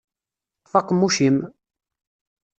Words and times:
Ṭṭef 0.61 0.73
aqemmuc-im! 0.79 1.37